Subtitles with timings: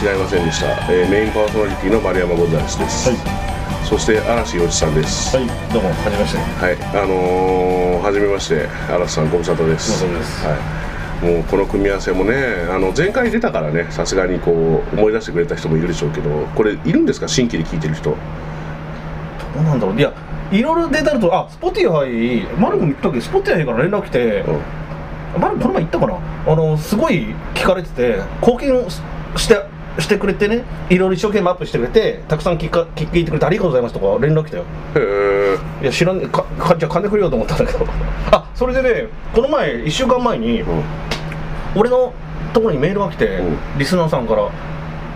[0.00, 3.10] 違いませんでした、えーメインパーソナリティの丸山ゴンザレスです、
[3.84, 5.36] そして嵐よういちさんです。
[5.36, 6.38] はい、どうも、はじめまして。
[6.38, 10.04] はい、あのー、はじめまして嵐さんご無沙汰です。
[10.46, 10.54] は
[11.20, 12.32] い、もうこの組み合わせもね
[12.70, 17.26] あの前回出たからねさすがにこう思い出してくれた人もいるでしょうけどこれいるんですか？
[17.26, 18.10] 新規で聞いてる人。
[18.10, 18.16] ど
[19.60, 19.98] うなんだろう。
[19.98, 20.12] いや、
[20.52, 24.44] いろいろデータあると、あ、 Spotify、マルコも言ったっけ、 Spotify から連絡来て、
[25.34, 25.40] うん。
[25.40, 26.18] マルコこの前言ったかな？
[26.46, 29.00] あの、すごい聞かれてて、貢献し
[29.36, 29.56] して、
[29.98, 34.64] してくれてね、いろいろ一生懸命アップしてくれて、たくさん聞か聞いてくれてありがとうございますとか連絡来たよ。
[34.96, 35.82] へえ。
[35.82, 37.86] いや、知らん、か、かじゃあ金くれようと思ったんだけど。
[38.30, 40.82] あ、それでね、この前、1週間前に、うん。
[41.74, 42.12] 俺の
[42.52, 43.56] ところにメールが来て、うん。
[43.78, 44.48] リスナーさんから。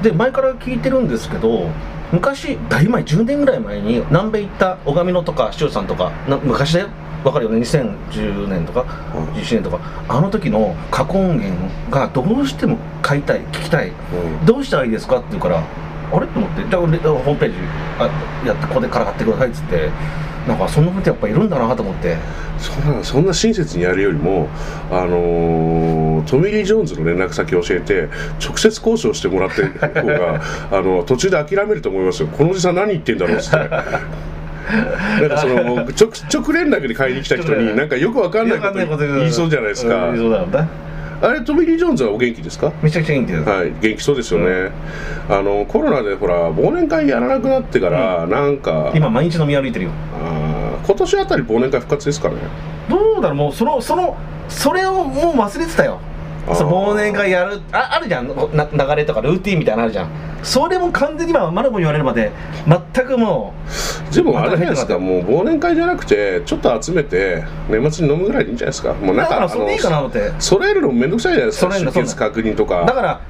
[0.02, 1.70] で前から聞いてるんですけど
[2.12, 6.88] 昔大前10年ぐらい前に南米行った小上野とか視聴さんとかな昔だよ
[7.24, 8.84] わかるよね？2010年とか？
[9.14, 9.24] うん。
[9.34, 9.78] 11年とか。
[10.08, 11.56] あの時の過去音源
[11.90, 13.88] がどうしても買いたい聞きたい。
[13.88, 13.92] う
[14.42, 14.46] ん。
[14.46, 16.26] どうしたらいいですかって言うからあれ？
[16.26, 16.68] と思って。
[16.68, 17.56] じゃあ俺ホームページ
[17.98, 19.90] あやってここでから買ってくださいっつって。
[20.46, 22.16] なんかそんなことやっぱいるんだなと思って。
[22.58, 24.48] そんなそんな親切にやるよりも、
[24.90, 28.08] あのートミー・リー・ジョーンズの連絡先教えて
[28.44, 32.28] 直接交渉してもらってる方が あの途中で諦めると思いますよ。
[32.28, 33.70] このおじさん何言ってんだろうっつって
[35.20, 35.86] なんかその直
[36.32, 40.06] 直連絡で買いに来た人になんかよくわかんないこと言いそうじゃないですか。
[40.12, 40.68] 言いそうだよね
[41.20, 42.72] あれトミー・リー・ジョーンズはお元気ですか？
[42.82, 43.48] めちゃくちゃ元気です。
[43.48, 44.70] はい、元気そうですよね、
[45.28, 48.90] あのコロナでほら忘年会やらなくなってから、なんか。
[48.94, 49.90] 今毎日飲み歩いてるよ。
[50.20, 52.34] あー今年あたり忘年会復活ですかね？
[52.90, 54.16] どうだろうもうそのその
[54.48, 56.00] それをもう忘れてたよ
[56.54, 58.26] その忘年会やるああるじゃん。
[58.26, 60.08] な流れとかルーティンみたいなのあるじゃん。
[60.42, 62.32] それも完全に今マルコに言われるまで
[62.66, 63.54] 全くも
[64.12, 64.98] でもあれじゃないですか。
[64.98, 68.92] もう忘年会じゃなくてちょっと集めて年末に飲むぐらいでいいんじゃないですか。
[68.94, 70.32] もううだからなんかそれでいいかなと思って。
[70.40, 71.78] 揃えるのもめんどくさいじゃないですか。
[71.78, 72.84] 出欠確認とか。
[72.84, 73.20] だから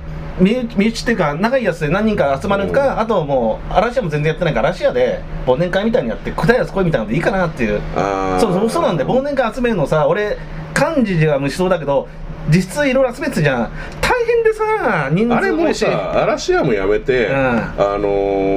[0.41, 7.83] 身内身内っていうか仲いいやつで何人か集まるか、あともう嵐屋も全然やってないから嵐屋で忘年会みたいにやって答えやつ来いみたいなのでいいかなっていう。
[8.41, 10.39] そうそうそうなんで忘年会集めるのさ俺
[10.75, 12.09] 幹事は無償だけど
[12.49, 13.71] 実質いろいろ集めてたじゃん。
[14.01, 17.35] 大変でさ人数あれもうさ嵐屋もやめて、うん。
[17.35, 18.09] あの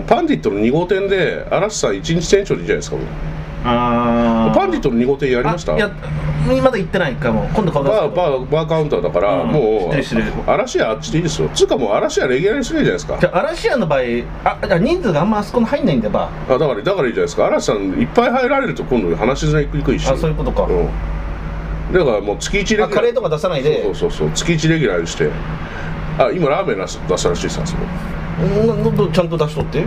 [0.01, 2.97] ーパンディットの2号店で嵐さん1日店長でいいじゃないですか
[3.67, 5.73] あパンディットの2号店やりました？
[5.73, 5.89] あいや
[6.61, 7.47] まだ行ってないかも。
[7.55, 9.49] 今度顔出すバーバーバーカウンターだから、うん。
[9.51, 11.49] もう嵐屋あっちでいいですよ。
[11.55, 13.27] つうかもう嵐屋レギュラーにすればいいじゃないですか？
[13.27, 13.99] じゃあ嵐屋の場合
[14.43, 17.47] あ人数があんまあそこに入んないんだよばあだからだからいいじゃないですか。
[17.47, 20.07] 嵐さんいっぱい入られると今度話しづらいにくいし。
[20.07, 20.89] あそういうことか、うん
[21.93, 22.91] だからもう月1レギュラー。
[22.91, 23.83] あカレーとか出さないで。
[23.83, 24.31] そうそうそう。
[24.33, 25.29] 月1レギュラーにして。
[26.17, 27.83] あ今ラーメン出す出したらしいですあそこ。
[28.41, 29.85] うんなどちゃんと出しとって？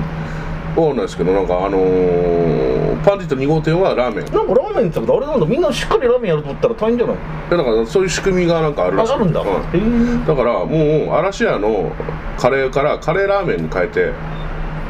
[0.77, 4.25] わかんないですけどなんかあのーパンディット2号店はラーメン。
[4.33, 7.17] なんかラーメンってあれなんだみんなしっかりラーメンやると思ったら大変じゃない？
[7.51, 9.07] だからそういう仕組みがなんかあるら。
[9.07, 10.27] しいああるんだ、うへえ。
[10.27, 11.91] だからもう嵐屋の
[12.39, 14.13] カレーからカレーラーメンに変えて。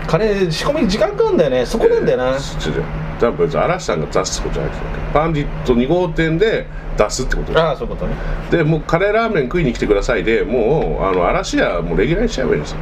[0.07, 1.67] カレー仕込み時間かかるんだよね。
[1.67, 2.83] そこなんだよな、えー
[3.21, 4.85] 多分別に嵐さんが出すってことじゃないですよ。
[5.13, 7.53] パンディット2号店で出すってこと。
[7.53, 8.15] ですああそういうことね。
[8.51, 12.79] でもうカレーラーメン食いに来てくださいでもうあの嵐屋もうレギュラーにしちゃえばいいんですよ。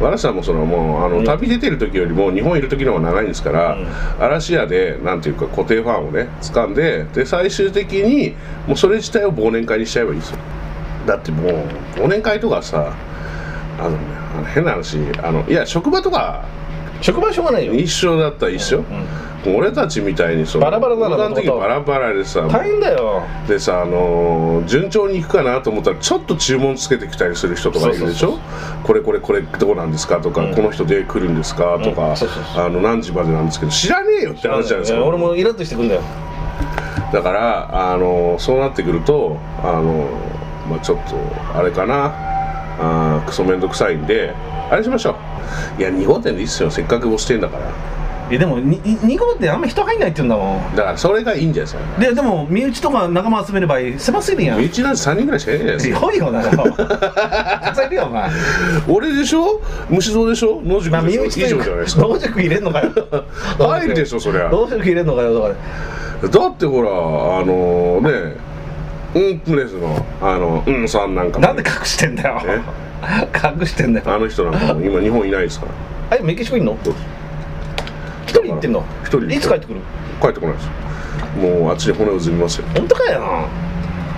[0.00, 1.24] 嵐さんもそのもうあのうん。
[1.24, 3.86] 旅出てる時よりも日本いる時の方が長いんですから、うん。
[4.24, 8.34] 嵐屋でなんていうか固定ファンをね掴んでで最終的に
[8.66, 10.38] もうそれ自体を忘年会にしちゃえばいいですよ。
[11.06, 11.52] だってもう
[12.00, 12.94] 忘年会とかさ
[13.78, 13.96] あのね
[14.36, 16.44] あの変な話あのいや職場とか
[17.00, 17.74] 職場はしょうがないよ。
[17.74, 23.22] 一緒だったら一緒、うんもう俺たちみたいにそのバラバラなの横バラバラでさ大変だよ。
[23.48, 28.38] でさあのー順調にいくかなと思ったらちょっと注文つけてきたりする人とかいるでしうそう
[28.84, 30.20] これこれこれどうなんですか？
[30.20, 30.54] とか、うん。
[30.54, 31.78] この人で来るんですか？
[31.82, 32.16] とか、うん。
[32.18, 36.02] そうそうそあの何時までなんですけど知らねえよって話じゃないですか俺もイラッとしてくんだよ。
[37.12, 41.16] だからあのーそうなってくるとあのーまあちょっと
[41.56, 42.12] あれかな。
[42.82, 44.34] あークソめんどくさいんで
[44.70, 45.16] あれしましょ
[45.78, 45.80] う。
[45.80, 46.70] いや2号店でいいっすよ。
[46.70, 47.70] せっかく押してんだから
[48.30, 50.76] えでもに2号ってあんま人入んないって言うんだもん。
[50.76, 52.00] だからそれがいいんじゃないですか。
[52.00, 54.58] ででも身内とか仲間集める場合狭すぎるやん。
[54.60, 56.00] 身内なんて3人ぐらいしかいないじゃないですか。
[56.00, 56.50] 強いよなた
[57.72, 58.30] くさんいるよお前。
[58.88, 59.60] 俺でしょ？
[59.88, 60.60] 虫蔵でしょ？
[60.62, 61.46] 野宿まあ身でしょ？
[61.46, 62.02] 以上内というじゃないですか。
[62.02, 62.90] か同塾入れんのかよ。
[63.58, 64.48] 入るでしょそりゃ。
[64.48, 65.54] 同塾入れんのかよだか
[66.22, 66.28] ら。
[66.28, 68.36] だってほらあのね
[69.14, 71.46] うんプレスのあのうんさんなんかも。
[71.46, 72.40] なんで隠してんだよ。
[72.46, 72.60] え？
[73.60, 74.06] 隠してんだよ。
[74.14, 75.66] あの人なんかもう今日本いないですか
[76.10, 76.18] ら。
[76.18, 76.76] えメキシコいんの？
[78.60, 78.84] ってんの？
[79.02, 79.34] 一人で。
[79.34, 79.80] いつ帰ってくる？
[80.20, 80.68] 帰ってこないです。
[81.38, 82.66] もうあっちで骨をずみますよ。
[82.74, 83.48] 本当かよ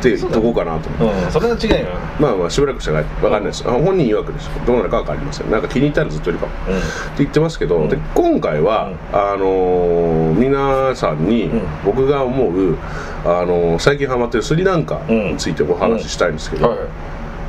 [0.00, 1.24] って言っとこうかなと思って。
[1.24, 3.62] うんそれは違うよまあまあしばらくしたら分かんないです。
[3.68, 5.50] あ本人曰くですどうなるか分かりません。
[5.50, 6.72] なんか気に入ったらずっといるかもって
[7.18, 7.88] 言ってますけど、うん。
[7.88, 11.62] で今回は、あのー皆さんにうん。
[11.84, 12.76] 僕が思う、
[13.24, 16.76] あのー最近ハマってるスリランカについてお話ししたいんですけど、は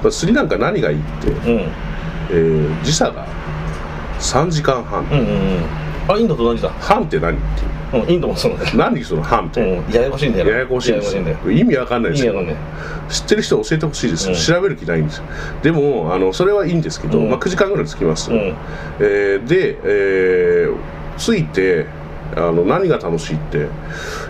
[0.06, 0.12] い。
[0.12, 1.38] スリランカ何がいいって、うん。
[2.30, 3.26] えー時差が
[4.20, 5.64] 3時間半、うんうんうん
[6.08, 6.70] あインドと同じだ。
[6.80, 7.40] 半って何っ
[7.92, 8.04] ていう？
[8.04, 8.76] うんインドもそうだよ。
[8.76, 11.16] 何その半って、うんややこしいんだよややこしいです。
[11.16, 11.60] ややこしいんだよ。
[11.60, 12.26] 意味わかんないです。
[12.26, 13.12] よ意味わかんない。
[13.14, 14.26] 知ってる人教えてほしいです。
[14.30, 14.40] よ、うん。
[14.40, 15.24] 調べる気ないんですよ
[15.62, 17.30] でもあのそれはいいんですけど、うん。
[17.30, 18.38] まあ、9時間ぐらいつきます、うん。
[19.00, 20.76] えーで、えー
[21.18, 21.86] 着いて
[22.36, 23.68] あの何が楽しいって。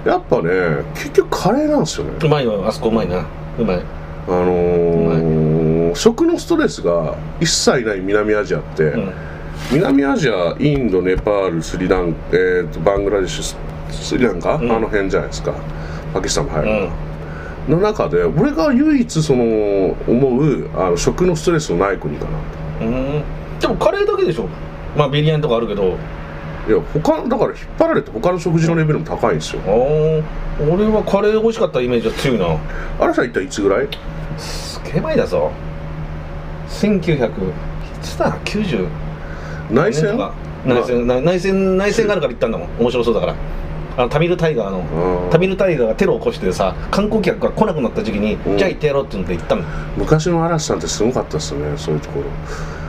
[0.06, 0.50] やっぱね
[0.96, 2.12] 結局カレーなんですよね。
[2.22, 2.68] うまいわ。
[2.68, 3.26] あそこうまいな。
[3.58, 3.82] うまい。
[4.28, 9.14] あのー食のストレスが一切ない南アジアって、うん
[9.72, 13.58] 南アジアインドネパールスリラン、えーとバングラデシュス
[13.92, 14.72] スリランカ、うん。
[14.72, 15.54] あの辺じゃないですか。
[16.14, 16.90] パキスタンも入る、
[17.68, 17.76] うん。
[17.76, 19.44] の中で俺が唯一その
[20.08, 22.26] 思うあの食のストレスのない国か
[22.80, 22.86] な。
[22.86, 23.24] うん。
[23.60, 24.48] でもカレーだけでしょ。
[24.98, 25.98] まあビリヤニとかあるけど。
[26.66, 29.62] いや他だから引っ張られて他の食事のレベルも高いんですよ。
[29.66, 30.24] あー。
[30.74, 32.58] 俺はカレー美味しかったイメージが強いな。
[33.00, 33.88] あれさん一体いつぐらい？
[34.38, 35.52] すげえ前だぞ。
[36.70, 37.30] 1900い
[38.02, 38.88] つだ？90
[39.74, 40.18] 内戦？
[40.66, 42.70] 内戦、な内戦内戦があるから行ったんだもん。
[42.80, 43.36] 面白そうだから。
[43.96, 45.30] あのタミルタイガーのうん。
[45.30, 48.58] タミルタイガーがテロを起こしてさ観光客が来なくなった時期に、うん。
[48.58, 49.64] じゃあ行ってやろうって言って行ったの
[49.98, 52.26] 昔の嵐さんってすごかったですねそういうところ。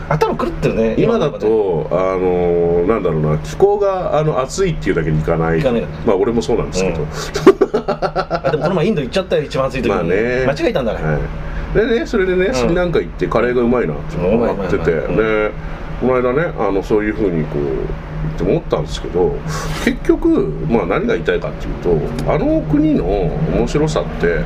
[0.08, 5.62] 頭狂ってるね今だとあのなんだろうな気候があの暑いっていうだけにいかない。
[6.06, 7.08] まあ俺もそうなんですけど、うん。
[7.88, 10.44] あでもこの前インド行っちゃったよ一番暑い時に、まあね。
[10.46, 11.18] 間違えたんだね、は
[11.74, 12.54] い、でねそれでね、ん。
[12.54, 15.52] スリランカ行ってカレーがうまいなっていうのが分かってて、う
[16.04, 19.34] この間ねあのそういうふうにこうって思ったんですけど
[19.84, 20.28] 結局、
[20.68, 24.44] まあ、何が言いたいかっていうとあの国の面白さって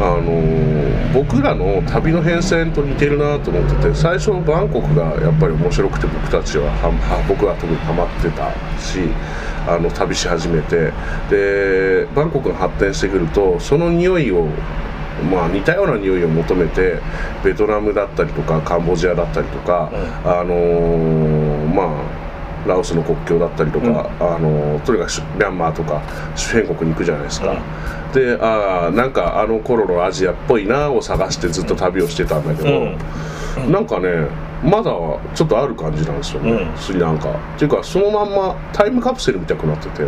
[0.00, 8.50] あの僕らの旅の変遷と似てるなと思ってて最初バンコクがやっぱり面白くて僕たちはは僕は特にハマってた
[8.80, 8.98] し
[9.68, 10.92] あの旅し始めて。
[11.30, 14.48] でバンコクが発展してくるとその匂いを
[15.22, 16.98] まあ似たような匂いを求めて
[17.44, 19.90] ベトナムだったりとかカンボジアだったりとか、
[20.24, 22.22] あのーまあ
[22.64, 23.96] ラオスの国境だったりとか、うん。
[23.96, 26.00] あのとにかくミャンマーとか
[26.36, 27.56] 周辺国に行くじゃないですか、
[28.14, 32.96] であーなんかあの頃のアジアっぽいなを探してずっと旅をしてたんだけど、
[33.68, 34.28] なんかね
[34.62, 36.78] まだちょっとある感じなんですよね、うん。
[36.78, 37.32] スリランカ。
[37.32, 40.04] っていうかそのまんまタイムカプセルみたくなってて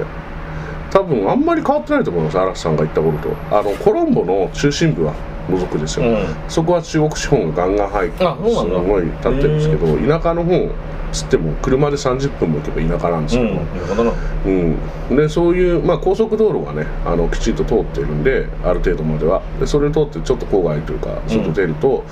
[0.95, 3.29] 多分あんまり変わってないと思います嵐さんが言った頃と。
[3.51, 5.13] あのコロンボの中心部は
[5.51, 6.27] 除くですよ、うん。
[6.49, 10.71] そこは中国資本がガンガン入ってすごい立ってるんですけど田舎の方
[11.11, 14.13] つっても車で30分も行けば田舎なんですけど、うんなるほどな。
[14.47, 14.51] う
[15.15, 19.43] ん、でそういう、まあ、高速道路がねあのきちんと通ってるんである程度までは。
[19.59, 22.05] でそれを通ってちょっと郊外というか外出ると、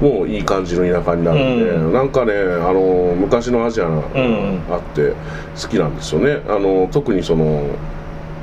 [0.00, 1.92] もういい感じの田舎になるんで、うん。
[1.92, 4.62] なんかねあの昔のアジアがん。
[4.70, 5.12] あって
[5.60, 6.42] 好きなんですよね。
[6.48, 7.66] あの特にその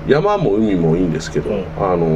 [0.07, 1.65] 山も海もいいんですけど、うん。
[1.77, 2.07] あの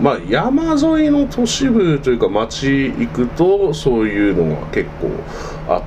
[0.00, 5.10] まあ山沿いの都市部というか町行くとそういうのが結構
[5.68, 5.82] あ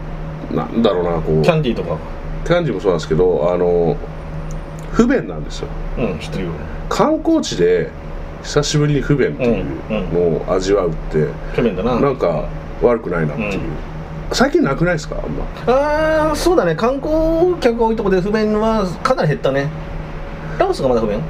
[0.53, 1.41] なんだろうなこう。
[1.41, 1.97] キャンディーとか？
[2.45, 3.97] キャンディもそうなんですけどあの
[4.91, 5.67] 不便なんですよ。
[5.97, 6.51] うん知ってるよ。
[6.89, 7.91] 観光地で
[8.43, 9.65] 久しぶりに不便っていう
[10.13, 12.00] のを味わうって、去年だな。
[12.00, 12.47] なんか
[12.81, 13.59] 悪くないなっていう、
[14.31, 15.17] 最近なくないですか？
[15.21, 15.43] あんま。
[15.67, 16.75] ああそうだね。
[16.75, 19.67] 観光客が多いところで不便はかなり減ったね
[20.67, 21.21] ラオスがまだ不便？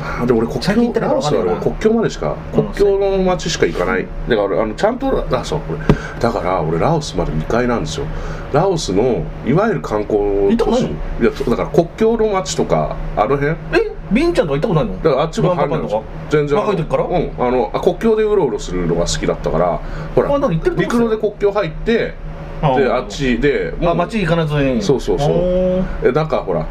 [0.00, 2.62] あでも俺国境っラオス国境までしかうん。
[2.64, 4.06] 国境の町しか行かない。
[4.06, 5.80] だから俺あのちゃんとあそうこれ。
[6.18, 8.06] だから俺ラオスまで2回なんですよ。
[8.52, 10.90] ラオスのいわゆる観光行ったことない
[11.22, 13.50] やだから国境の町とかあの辺？
[13.50, 13.92] え？
[14.10, 15.02] ビンちゃんとか行ったことないの？
[15.02, 16.58] だからあっちも入んないんですよ全然。
[16.58, 17.04] 若い時から？
[17.04, 17.32] うん。
[17.38, 19.78] あのあ国境でうろうろするのが好きだったから
[20.14, 22.14] ほら陸路で国境入って
[22.60, 24.82] であっちでもうあ町行かないずに。
[24.82, 25.84] そうそうそう。
[26.04, 26.66] えなんかほら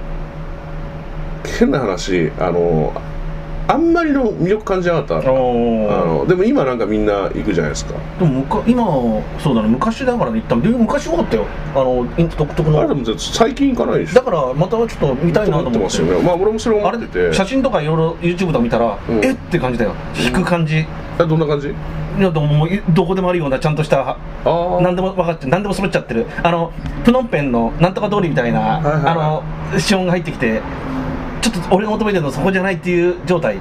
[1.45, 2.93] 変な話あの
[3.67, 5.17] あんまりの魅力感じなかった。
[5.19, 7.93] あのでも今なんかみんな行くじゃないですか。
[8.19, 8.83] でもむか今
[9.39, 9.69] そうだね。
[9.69, 10.55] 昔だからね行った。
[10.57, 11.45] ので昔よかったよ。
[11.74, 14.15] あのイン独特あれでのも最近行かないでしょ。
[14.15, 15.79] だからまたちょっと見たいなと思って。
[15.79, 17.19] ますよねまあ俺もそれ思あってて。
[17.27, 19.24] れ写真とかいろいろ YouTube とか見たら、うん。
[19.24, 19.93] えって感じだよ。
[20.19, 20.86] 引く感じ、い
[21.19, 21.74] えどんな感じ？
[22.19, 24.17] やでもどこでもあるようなちゃんとした
[24.81, 26.25] 何でも分かって何でも揃っちゃってる。
[26.43, 26.74] あの
[27.05, 29.03] プノンペンのなんとか通りみたいな、はいはいはい。
[29.05, 29.15] あ
[29.71, 30.62] の資本が入ってきて
[31.41, 33.57] ちょっと俺が求めてるのそこじゃないっていう状態。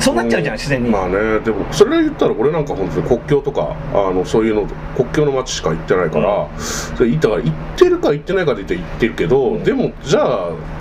[0.00, 0.88] そそうなっちゃうじゃん自然に。
[0.88, 9.64] まあねでもそれで言ったら俺なんか本当に国境とかあのそういうの国境の街しか行ってないから、それだから行ってるか行ってないかで言って行ってるけど、うん。
[9.64, 10.22] でもじゃ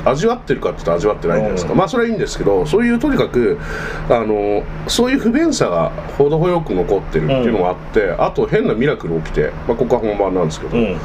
[0.05, 1.77] あ味わってるかって言ったら味わってないじゃないですか、うん。
[1.77, 3.57] まあそれはいいんですけどそういうとにかく
[4.09, 10.97] あのそういう不便さが程よく残ってるっていうのがあって、あと変なミラクル起きて、まあ、ここは本番なんですけど、うん。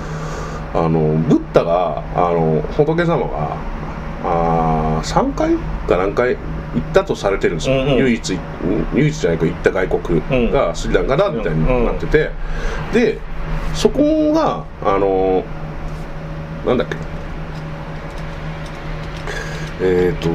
[0.74, 3.56] あのブッダがあの仏様が
[4.24, 5.56] あ3回
[5.88, 7.96] か何回行ったとされてるんですよ、うんうん。
[7.98, 8.38] 唯一
[8.94, 12.30] 唯一じゃないか行った外国がスリランカだみたいになってて、
[12.92, 13.18] で
[13.74, 15.44] そこがあの
[16.64, 16.96] なんだっけ。
[19.84, 20.30] えっ、と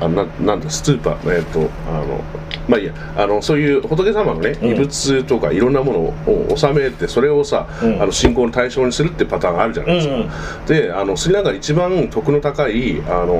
[0.00, 2.24] あななんだスーパーえっ、とあの
[2.68, 2.94] まあいいや。
[3.16, 4.68] あのそういう仏様のねうん。
[4.70, 8.02] 遺物とかいろんなものを収めてそれをさ、うん。
[8.02, 10.30] あの信仰の対象にするってパターンがあるじゃないですか、うん
[10.66, 13.34] であのスリランカで一番徳の高いあの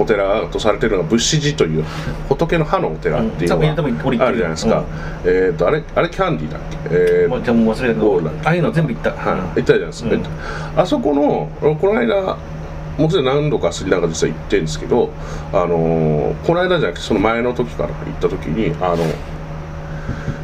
[0.00, 1.84] お寺とされてるのが仏師寺という
[2.28, 4.84] 仏の歯のお寺っていうのがあるじゃないですか、
[5.24, 7.94] えっ、とあれあれキャンディーだっけ、えーもうじゃあもう忘れた。
[7.94, 9.10] けどああいうの全部行った。
[9.12, 10.80] はい、行ったじゃないですか、うん。
[10.80, 12.36] あそこのこの間
[12.98, 15.10] もちろん何度かスリランカ実は行ってるんですけど、
[15.52, 19.04] あのーこの間じゃなくてその前の時から行った時にあの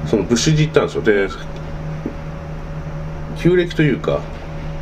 [0.07, 1.03] その仏師寺行ったんですよ。
[1.03, 1.29] で
[3.39, 4.21] 旧暦というか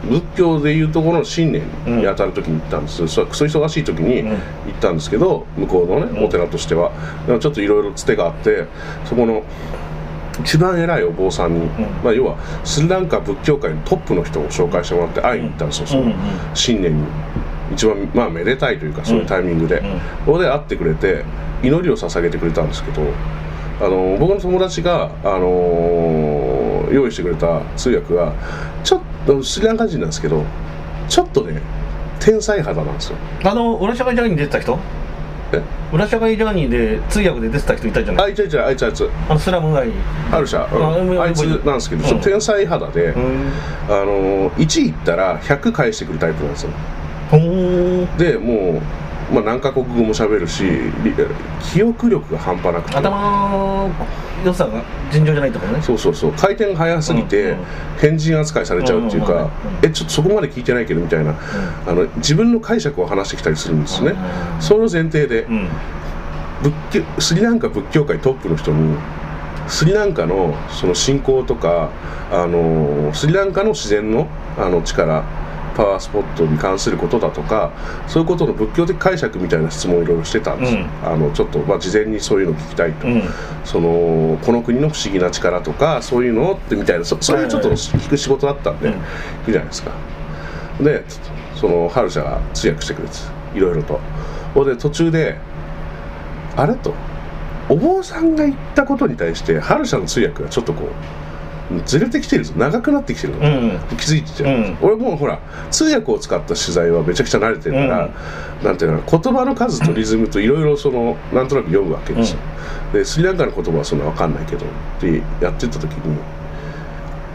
[0.09, 4.29] 仏教でいうところの新年に当たる時に行ったんです、そクソ忙しい時にうん。
[4.31, 4.39] 行っ
[4.81, 6.25] たんですけど向こうのね、うん。
[6.27, 6.93] お寺としては。
[7.27, 8.67] でもちょっといろいろつてがあって
[9.05, 9.43] そこの
[10.41, 11.67] 一番偉いお坊さんに、
[12.05, 16.15] まあ、要はスリランカ仏教界のトップの人を紹介してもらって会いに行ったんですよ、そのうんうん。
[16.55, 17.05] 新年に
[17.73, 20.01] 一番まあめでたいというかそういうタイミングで、うん。
[20.27, 21.25] そこで会ってくれて
[21.63, 23.03] 祈りを捧げてくれたんですけど
[23.81, 28.33] あの僕の友達が、あの用意してくれた通訳が
[28.83, 30.45] ちょっとスリランカ人なんですけど
[31.09, 31.61] ちょっとね
[32.21, 33.19] 天才肌なんですよ。
[33.45, 34.79] あの裏社会ジャーニーに出てた人？
[35.53, 35.63] え？
[35.93, 38.27] 裏社会ジャーニーで通訳で出てた人いたじゃない？
[38.27, 39.11] あいつあいつあいつあいつ。
[39.29, 39.89] あのスラム街。
[40.33, 40.79] あるじゃん、う
[41.15, 42.09] んああいつなんですけど、うん。
[42.09, 43.53] ちょっと天才肌で、うん。
[43.89, 46.71] あの1行ったら100返してくるタイプなんですよ
[48.19, 48.81] でも
[49.31, 51.13] う、まあ、何カ国語も喋るしり
[51.73, 52.97] 記憶力が半端なくて。
[52.97, 53.91] 頭の
[54.45, 55.83] 良さが尋常じゃないところね。
[55.83, 56.33] そうそうそう。
[56.33, 57.57] 回転が速すぎて、
[58.01, 59.51] 変人扱いされちゃうっていうか、うんうんうんうん。
[59.83, 61.35] えちょっとそこまで聞いてないけどみたいな、
[61.87, 64.63] あの自分の解釈を話してきたりするんですね、うん。
[64.63, 65.43] その前提で。
[65.43, 65.69] うん。
[66.63, 68.97] 仏教スリランカ仏教界トップの人に
[69.69, 71.91] スリランカのその信仰とか
[72.33, 75.25] あのスリランカの自然のあの力
[75.79, 77.73] パワースポットに関することだとか
[78.09, 80.75] そういうことの仏教的解釈みたいな質問をいろいろしてたんです。
[80.75, 83.23] よ、あのちょっと、まあ、事前にそういうの聞きたいと、うん。
[83.65, 88.95] そのこの国の不思議な力とかそういうのってみたいなそそういうちょっと聞く仕事だったんで、うん。
[88.95, 89.01] いい
[89.47, 89.93] じゃないですか。
[90.81, 91.05] で
[91.55, 93.15] そのハルシャが通訳してくれて
[93.55, 94.01] いろいろと。
[94.55, 95.39] ほんで途中で
[96.57, 96.93] あれと
[97.69, 100.89] お坊さんが言ったことに対してハルシャの通訳がちょっとこう
[101.85, 103.79] ずれてきてるんです長くなってきてるの、うん。
[103.97, 104.47] 気づいてて、う。
[104.49, 104.79] ん。
[104.81, 105.39] 俺もうほら
[105.71, 108.11] 通訳を使った取材はめちゃくちゃ慣れてるから、
[108.63, 112.39] なんていうの言葉の数とリズムといろいろそのなんとなく読むわけですよ、
[112.93, 114.69] でスリランカの言葉はそんな分かんないけどっ
[115.01, 116.19] てやってた時に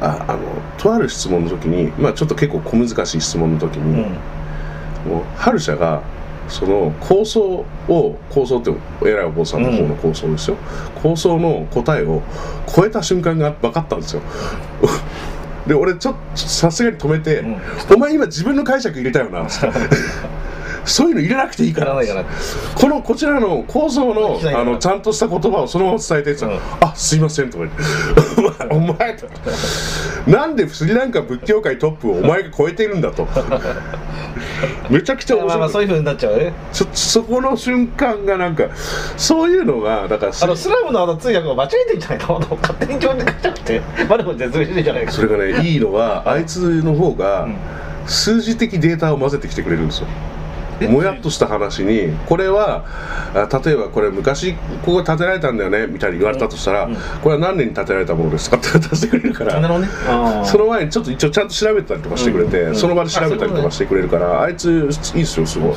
[0.02, 0.40] ああの
[0.78, 4.18] とある質問の時にまあちょっと結構小難しい質問の時に、うん。
[5.04, 6.02] もうハルシャが
[6.48, 8.72] その構想を構想って
[9.04, 10.58] 偉いお坊さんの方の構想ですよ、
[11.02, 12.22] 構想の答えを
[12.68, 14.22] 超えた瞬間が分かったんですよ。
[15.68, 17.58] で俺ちょっとさすがに止めて、うん。
[17.96, 19.68] お前今自分の解釈入れたよな」つって
[20.86, 21.94] そういうの入れなくていいから」
[22.75, 27.84] このこちらの構造のあのちゃんとした言葉をそのまま伝えてっうんあすいません」とか言って
[28.74, 29.28] 「お前お前」と。
[30.28, 33.28] なんでスリランカ仏教界トップをお前が超えてるんだと。
[34.90, 38.66] めちゃくちゃ面まあまあ白いそういうふうになっちゃうねそそこの瞬間がなんか
[39.18, 43.82] そういうのがだからあのスラムのあの通訳を間違えてんじゃないか勝手に自分で書いちゃって。
[44.10, 45.12] まだ絶命してんじゃないか。
[45.12, 47.56] それがねいいのはあいつの方がうん。
[48.06, 50.08] 数字的データを混ぜてきてくれるんですよ。
[50.08, 50.43] え
[50.88, 52.86] もやっとした話にこれは
[53.34, 54.54] あ例えばこれ昔
[54.86, 56.96] ここ建てられたんだよねみたいに言われたとしたら、うん。
[57.22, 58.58] これは何年に建てられたものですか？
[58.58, 59.88] って出してくれるからなるほどね。
[60.08, 60.46] あー。
[60.46, 65.75] その前にちょっと一応ちゃんと調べたりとかしてくれて、うんその場で調べたりとかしてくれるからあいついいっすよすごい。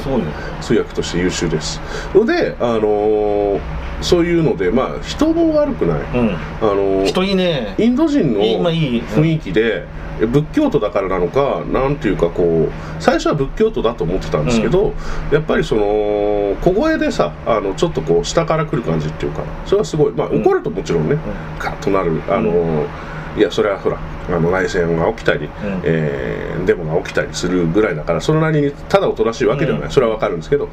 [0.60, 1.80] 通訳として優秀です。
[2.14, 6.30] ので、あのーそういうのでまあ人も悪くない、うん。
[6.60, 9.84] あのー人いいねインド人の雰囲気で
[10.20, 14.94] え仏教徒だからなのかなんていうかこう最初は仏教徒だと思ってたんですけど、
[15.30, 15.82] やっぱりその
[16.62, 20.12] 小声でさあのちょっとこう下から来る感じっていうかそれはすごい。
[20.12, 21.18] まあうん怒るともちろんね、
[21.58, 22.86] カッとなるあの、
[23.36, 25.48] いやそれはほらあの内戦が起きたり、
[25.84, 29.92] えーデモが起きたりするぐらいだからそれなりにただおとなしいわけではない、うん。
[29.92, 30.66] それはわかるんですけど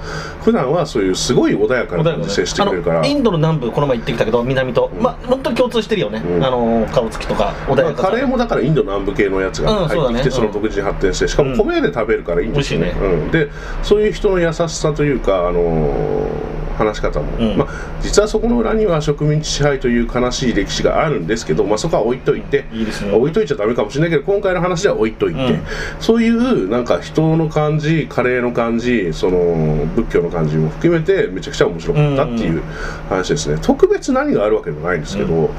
[0.44, 3.06] 普段はそういうすごい穏やかな感じで接してくれるから。
[3.06, 5.02] インドの南部この前行ってきたけど南と、うん。
[5.02, 6.44] まあ本当に共通してるよね、うん。
[6.44, 8.04] あの顔つきとか穏やかさ。
[8.04, 13.50] まあカレーもだからインド南部系のやつが入ってきて、その独自に発展してしかも米で食べるからいいんですよね,、うん、で
[13.84, 17.58] そういう人の優しさというか、あのー話し方も、うん。
[17.58, 17.68] まあ、
[18.02, 23.12] 実はそこの裏には植民地支配という悲しい歴史があるんですけど、まあ、そこは置いといて、いいですね。
[23.14, 25.64] 置いといちゃダメかもしれないけど今回の話では置いといて、うん。
[26.00, 32.62] そういうなんか人の感じカレーの感じその仏教の感じも含めてめちゃくちゃ面白かったっていう
[33.10, 35.50] 話ですね、特別何があるわけでもないんですけど、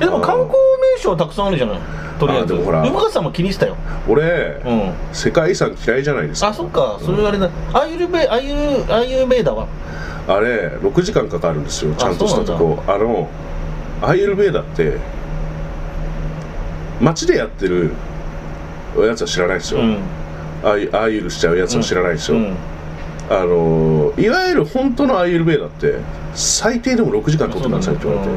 [0.00, 0.52] えでも観光
[0.94, 1.78] 名所はたくさんあるじゃない？
[2.18, 2.44] とりあえず。
[2.44, 2.84] あでもほら。
[2.84, 3.76] 山川さんも気にしたよ。
[4.08, 4.92] 俺、うん。
[5.12, 6.48] 世界遺産嫌いじゃないですか。
[6.48, 6.98] あそっか。
[7.02, 7.50] それはあれだ。
[7.72, 8.54] アイルベアイユ
[8.92, 9.66] アイユベーダは？
[10.30, 12.82] あれ6時間かかるんですよちゃんとしたとこ。
[12.86, 13.28] あの
[14.02, 14.98] アイエルベーダって
[17.00, 17.92] 街でやってる
[18.96, 19.98] やつは知らないですよ、うん。
[20.62, 22.56] ああいうああいうしちゃうやつは知らないですよ、うん
[23.30, 26.00] あのいわゆる本当のアイエルベーダって
[26.34, 28.28] 最低でも6時間取ってくださいって言われ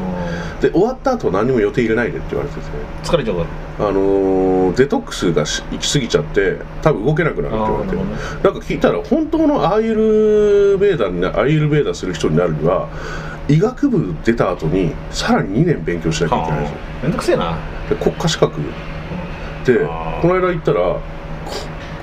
[0.60, 2.62] て、で終わった後何も予定入れないでって言われてて。
[3.02, 3.44] 疲れちゃうか
[3.80, 3.88] ら。
[3.88, 7.96] あのデトックスがし行き過ぎちゃって多分動けなくなるって言われて。
[7.96, 8.08] なね。
[8.44, 9.94] なんか聞いたら本当のアーユ
[10.74, 12.88] ルベーダになアーユルベーダする人になるには
[13.48, 16.78] 医学部出た後にさらに2年勉強しなきゃいけないんですよ。
[17.02, 17.58] めんどくせえな。
[17.90, 18.60] で国家資格。
[19.66, 19.78] で
[20.22, 21.00] この間行ったらこ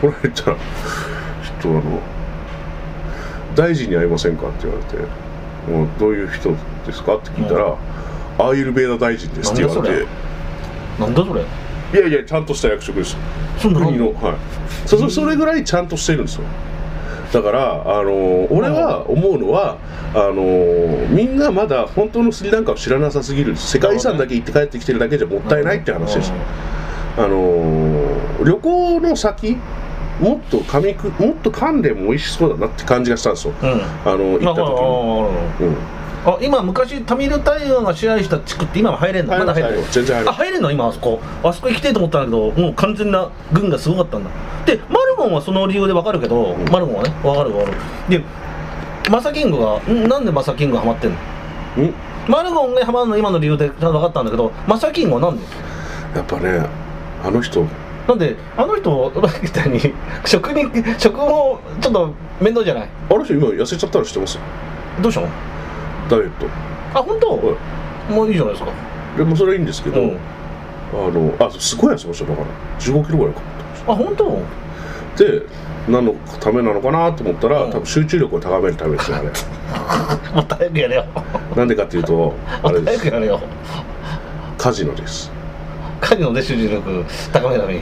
[0.01, 1.81] この間行ったらちょっとあの
[3.55, 4.97] 大臣に会いませんかって言われて
[5.71, 6.55] もうどういう人
[6.85, 7.75] ですかって聞いたら、
[8.39, 10.05] アーユルベーダ大臣ですって言われて。
[10.99, 11.41] なんだそれ？
[11.41, 11.45] い
[11.95, 13.15] やいやちゃんとした役職です。
[13.61, 14.87] 国のはい。
[14.87, 16.43] そそそれぐらいちゃんとしてるんですよ。
[17.31, 19.77] だからあの俺は思うのは
[20.13, 23.55] あのみんなまだ本当のスリランカを知らなさすぎる。
[23.55, 26.33] 世界遺産だけ行って帰ってきてるだけじゃもったいないって話です。
[27.17, 29.57] あの旅行の先
[30.21, 33.53] もっと噛みくもっと噛んでも美味しそうだなって感じがしたんですよ。
[33.61, 33.81] うん。
[34.05, 35.75] あの行まあった時に、うん、
[36.25, 39.37] あ今昔タミルタイガーが支配した地区って今も入れんの？
[39.37, 40.71] まだ入れる全然入るあ入れんの？
[40.71, 41.19] 今あそこ。
[41.43, 44.29] あそこ行きたいと思ったんだけどもう完全な軍がすごかったんだ。
[44.65, 46.69] でマルゴンはその理由でわかるけど、ん。
[46.69, 47.77] マルゴンはねわかるわかる。
[48.07, 48.23] で
[49.09, 51.17] マサキングがんなんでマサキングがハマってんの？
[51.77, 51.93] うん。
[52.27, 55.43] マルゴンがハマるの今の理由でちゃんと分かったんだけどマサキングはなんで？
[56.15, 56.63] やっぱね
[57.23, 57.65] あの人
[58.07, 59.11] なんであの人
[59.41, 59.79] みたいに
[60.25, 60.63] 食に
[60.99, 62.89] 食もちょっと面倒じゃない？
[63.09, 64.39] あの人今痩せちゃったら知ってます
[65.01, 65.27] どうしたの？
[66.09, 66.47] ダイエット。
[66.93, 67.55] あ本当、は
[68.09, 68.13] い。
[68.13, 68.71] もういいじゃないですか。
[69.17, 70.17] でもそれはいいんですけど、うん。
[70.93, 72.47] あのあすごい痩せましただから。
[72.79, 73.41] 15キロぐらいか
[73.87, 74.39] あ本当？
[75.17, 75.43] で
[75.87, 77.71] 何のためなのかなと思ったら、うん。
[77.71, 79.27] 多分集中力を高めるためですよあれ。
[80.35, 81.05] もっと早くやれよ。
[81.55, 82.33] なんでかっていうと
[82.63, 83.39] あれです早くやれよ
[84.57, 85.31] カジノです
[86.01, 87.81] カジノで集中力高めるために。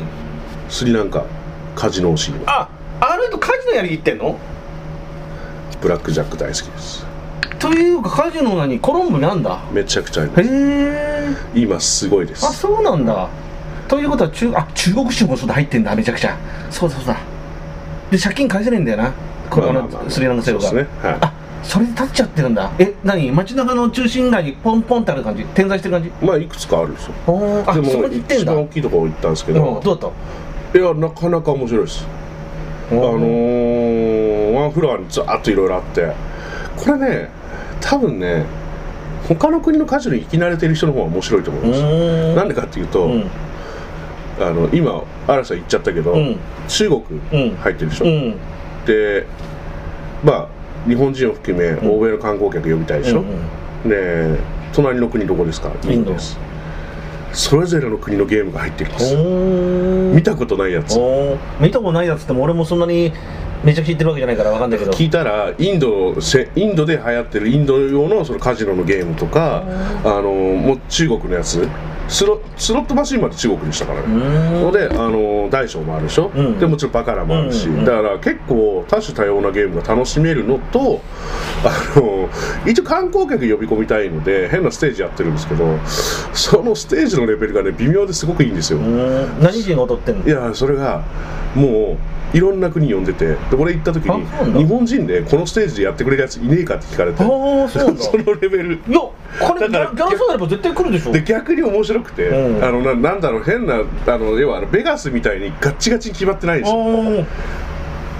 [0.69, 1.25] スリランカ
[1.75, 2.69] カジノシーンあ
[3.01, 4.37] あの人カジノやりに行ってんの？
[5.81, 7.05] ブラックジャック大好きです。
[7.57, 9.59] というかカジノ何コロンボにあんだ？
[9.71, 10.43] めちゃくちゃあります。
[10.43, 11.35] へえ。
[11.55, 12.45] 今すごいです。
[12.45, 13.29] あそうなんだ。
[13.87, 15.95] ということは中あ中国人もそうだ入ってんだ。
[15.95, 16.37] めちゃくちゃ。
[16.69, 17.05] そうだそう。
[17.05, 17.17] だ
[18.11, 19.13] で借金返せないんだよな。
[19.49, 21.09] ここまあまあまあのスリランカ政府が、そうですね。
[21.09, 21.19] はい。
[21.21, 22.71] あそれで立っちゃってるんだ。
[22.79, 23.31] え何？
[23.31, 25.43] 街中の中心街にポンポンってある感じ？
[25.45, 26.09] 点在してる感じ？
[26.25, 27.13] まあいくつかあるんですよ。
[27.67, 28.53] あでも一だ。
[28.53, 30.11] 番大きいところ行ったんですけうんど、どうだっ
[30.73, 32.05] いやなかなか面白いです。
[32.89, 36.13] たあのー、ワンフロアにずーっといろいろあって。
[36.77, 37.29] これね
[37.81, 38.45] 多分ね
[39.27, 41.81] 他の国のカジノに行き慣れてる人の方が面白いと思います。
[41.81, 43.29] うんなんでかっていうと、うん。
[44.39, 46.39] あの今嵐さん言っちゃったけど、うん。
[46.67, 47.55] 中国うん。
[47.57, 48.35] 入ってるでしょ、うん。
[48.85, 49.25] で
[50.23, 51.77] まあ日本人を含めん。
[51.91, 54.37] 欧米の観光客呼びたいでしょ、うんで
[54.73, 55.71] 隣の国どこですか？
[55.85, 56.11] インド。
[56.13, 56.37] です。
[57.31, 59.15] それぞれの国のゲームが入ってるんです
[60.15, 60.97] 見たことないやつ。
[61.59, 63.13] 見たことないやつっても俺もそんなに
[63.63, 64.91] めちゃくちゃ言ってるわけじゃないからわかんないけど。
[64.91, 69.63] 聞いたらインドせインドで流行ってるインド用のそのカジノのゲームとか
[70.03, 71.67] あのもう中国のやつ。
[72.07, 74.61] スロスロットマシンまで中国でしたからね、うん。
[74.63, 76.57] のであの大小もあるでしょ、うん。
[76.59, 81.01] でもちろんバカラもあるし、だから結構多種多様なゲームが楽しめるのと
[81.63, 82.18] あの
[82.67, 85.77] 一応観光客呼び込みたいので変なステージやってるんですけど
[86.33, 89.39] そのステージのレベルがね微妙ですごくいいんですよ、うん。
[89.41, 90.25] 何人が踊ってんの？
[90.25, 91.03] いやそれが
[91.55, 91.97] も
[92.33, 97.79] ういろんな国呼んでてで俺行った時に日本人でこのステージでやってくれるやついねえかって聞かれてああそ
[98.17, 98.75] のレベル。
[98.75, 98.99] いや
[99.39, 101.11] これギだからギャラそうなれば絶対来るでしょ。
[101.11, 102.63] で逆に面白くて、うん。
[102.63, 106.79] あのななんだろう変なあの要はベガスみたいにガッチガチに決まってないんですよ。
[106.79, 107.25] あ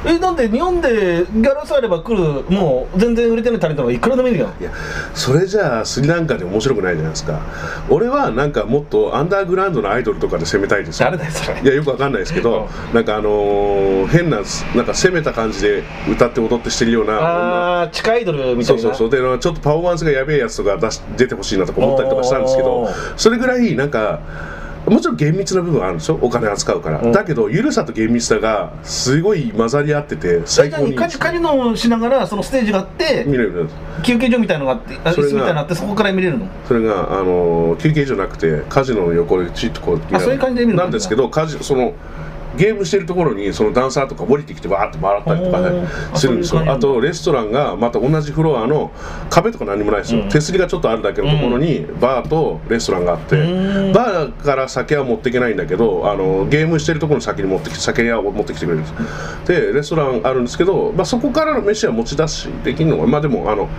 [0.06, 4.50] えなんで日本でギャラさえあれば来るもう全然売れてないタレントがいくらでもいるやん。
[4.62, 4.72] いや
[5.14, 7.42] それじゃあスリランカで面白くないじゃないですか。
[7.90, 11.06] 俺はなんかもっとアンダーグラウンドのアイドルとかで攻めたいですよ。
[11.12, 11.62] 誰だよそれ。
[11.62, 14.38] いやよくわかんないですけどなんかあのー変な
[14.76, 18.96] なんか攻めた感じで歌って踊ってしてるようなああ地下アイドルみたそいうな。
[18.96, 24.20] そうそうでちょっとパフォーマンスがやべえやつとか出し出てほしいなとか思ったりとかしたんですけどそれぐらいなんか
[24.89, 26.19] もちろん厳密な部分はあるんですよ。
[26.21, 27.12] お金扱うから、うん。
[27.12, 33.69] だけどゆるさと厳密さがすごい混ざり合ってて最高にカジカジノをしながらそのステージがあって見れる
[34.04, 36.47] 休憩所みたいなのがあってあそれが椅子みたいなってそこから見れるの？
[36.67, 41.93] それが、あのー休憩所じゃなくてカジノの横でチッとこうあそういう感じで見るのなんですけどカジその
[42.58, 46.72] ゲームしてるところにそのダンサーとか降りてきてわーって回ったりとかおねーするんですよ。
[46.72, 48.92] あとレストランがまた同じフロアの
[49.30, 50.30] 壁とか何もないですよ、うん。
[50.30, 53.94] 手すりがちょっとあるだけのところにバーとレストランがあって、うん。
[53.94, 59.48] バーから酒は持っていけないんだけどあのゲームしてるところに先に持ってきて酒屋を持ってきてくれるんです。
[59.48, 63.70] でレストランあるんですけど、まあ、そこからの飯は持ち出しできるのはまあでもあの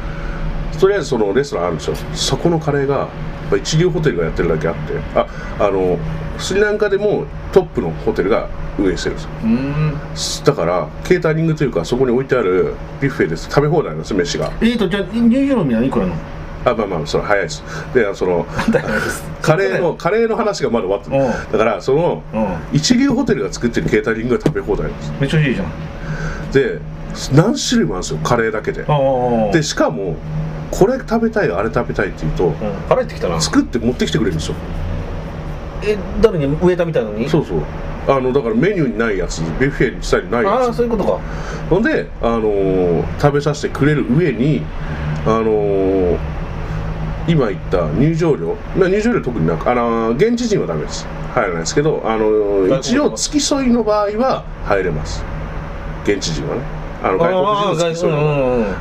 [0.80, 3.08] とりあえずそのレストランあるんですよそこのカレーが
[3.56, 4.80] 一流ホテルがやってるだけあって。
[5.14, 5.26] あ
[5.66, 5.98] あの
[6.38, 9.18] スリランカでもトップのホテルが運営してるん
[10.14, 13.44] ですだからケータリングというかそこに置いてあるビュッフェです。
[13.50, 14.50] 食べ放題なんです飯が。
[14.62, 16.20] えーとじゃあ入場料みたいないくらなの？
[16.64, 17.62] あまあまあそれ早いです。
[17.92, 18.46] でその
[19.42, 22.46] カレーのカレーの話がまだ終わってなだからそのうん。
[22.72, 25.12] 一流ホテルが作ってるケータリングが食べ放題なんです。
[25.20, 25.66] めっちゃいいじゃん。
[26.52, 26.78] で
[27.34, 28.18] 何種類もあるんですよ。
[28.24, 28.84] カレーだけで。
[29.52, 30.16] でしかも
[30.70, 32.54] これ食べたいあれ食べたいって言うとうん。
[32.88, 33.40] 腹減ってきたな。
[33.40, 34.54] 作って持ってきてくれるんですよ。
[35.82, 36.46] え誰に？
[36.60, 37.28] 植えたみたいのに？
[37.28, 37.60] そうそう。
[38.08, 41.20] あのだからメニューにないやつビュッフェにしたりないああやつそういうことか。
[41.68, 44.62] ほんで、あのー食べさせてくれる上に
[45.26, 46.18] あのー
[47.28, 48.56] 今言った入場料。
[48.76, 51.06] まあ入場料特になんか、あのー現地人はダメです。
[51.34, 55.22] 入らないですけど、あの一応付き添いの場合は入れます。
[56.04, 56.62] 現地人はね
[57.02, 58.12] あの外国人の付き添い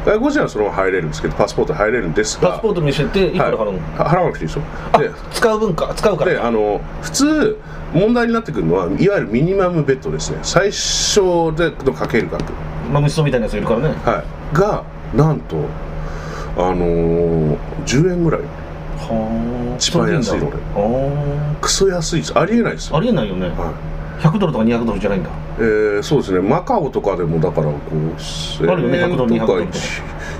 [0.06, 2.50] 外国人はそのまま入れるんですけどパスポート入れるんですが。
[2.50, 3.32] パスポート見せてい。
[3.32, 4.64] くら払うの、はい、は払わなくていいですよ。
[5.00, 6.32] であ使う分か使うから。
[6.32, 7.58] であの普通
[7.94, 10.40] 問題になってくるのはいわゆるミニマムベッドですね。
[10.44, 12.52] 最小でのかける額、
[12.92, 13.88] まあ虫みたいなやついるからね。
[14.04, 15.58] はい、がなんと
[16.58, 18.42] あのー、10円ぐらい。
[18.42, 19.76] はあ。
[19.78, 22.38] 一番安いのはクソ安いです。
[22.38, 23.48] ありえないですああよ、りえないよね。
[23.48, 23.74] は
[24.20, 25.30] 100ドルとか200ドルじゃないんだ。
[25.30, 26.40] いえー、そうですね。
[26.40, 27.74] マカオとかでもだからこ
[28.62, 29.54] うあるよね1000円100ドル200とか。
[29.54, 29.84] ドルとか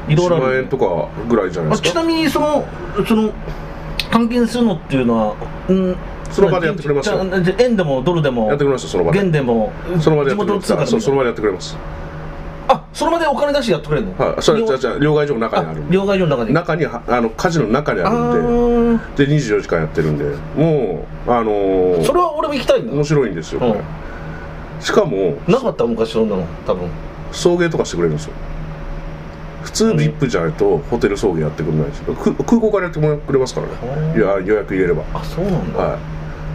[0.08, 1.90] いろいろある1万円とかぐらいじゃないですか。
[1.90, 2.66] あちなみにその
[3.08, 3.32] その
[4.12, 5.36] 換金するのっていうのは
[5.68, 5.96] うん
[6.32, 7.20] その場でやってくれますよ。
[7.60, 9.20] 円でもドルでもやってくれますよその場で。
[9.20, 10.36] 元でもその場でや
[11.32, 11.78] ってくれます
[12.72, 14.18] あその場でお金出してやってくれるの？
[14.18, 14.42] はい。
[14.42, 15.82] それ両じゃあじゃあ両替所の中にある。
[15.82, 16.54] んで両替所の中に？
[16.54, 19.04] 中にはあのカジノの中にああるんで。
[19.04, 19.28] ー。
[19.28, 20.26] で24時間やってるんで。
[20.56, 23.62] もうあのーそれは俺も行きたいんだ面白いんですよ、
[24.80, 25.86] しかもなかった？
[25.86, 26.88] 昔そんなの多分。
[27.32, 28.34] 送迎とかしてくれるんですよ。
[29.64, 32.14] 普通 VIP じゃないとホテル送迎やってくれないですよ。
[32.14, 34.18] く空港からやってくれますからね。
[34.18, 35.04] いや予約入れれば。
[35.14, 36.00] あそうなんだ、はい